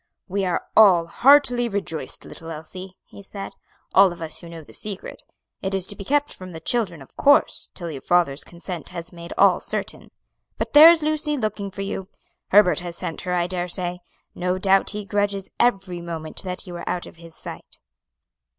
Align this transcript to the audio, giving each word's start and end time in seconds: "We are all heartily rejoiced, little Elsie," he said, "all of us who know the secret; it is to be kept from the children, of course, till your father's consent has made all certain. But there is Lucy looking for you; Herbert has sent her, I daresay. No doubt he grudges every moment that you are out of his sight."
"We 0.27 0.45
are 0.45 0.65
all 0.75 1.05
heartily 1.05 1.69
rejoiced, 1.69 2.25
little 2.25 2.49
Elsie," 2.49 2.97
he 3.05 3.21
said, 3.21 3.53
"all 3.93 4.11
of 4.11 4.19
us 4.19 4.39
who 4.39 4.49
know 4.49 4.63
the 4.63 4.73
secret; 4.73 5.21
it 5.61 5.75
is 5.75 5.85
to 5.85 5.95
be 5.95 6.03
kept 6.03 6.33
from 6.33 6.53
the 6.53 6.59
children, 6.59 7.03
of 7.03 7.15
course, 7.15 7.69
till 7.75 7.91
your 7.91 8.01
father's 8.01 8.43
consent 8.43 8.89
has 8.89 9.13
made 9.13 9.31
all 9.37 9.59
certain. 9.59 10.09
But 10.57 10.73
there 10.73 10.89
is 10.89 11.03
Lucy 11.03 11.37
looking 11.37 11.69
for 11.69 11.83
you; 11.83 12.07
Herbert 12.47 12.79
has 12.79 12.97
sent 12.97 13.21
her, 13.21 13.35
I 13.35 13.45
daresay. 13.45 13.99
No 14.33 14.57
doubt 14.57 14.89
he 14.89 15.05
grudges 15.05 15.51
every 15.59 16.01
moment 16.01 16.41
that 16.41 16.65
you 16.65 16.75
are 16.77 16.89
out 16.89 17.05
of 17.05 17.17
his 17.17 17.35
sight." 17.35 17.77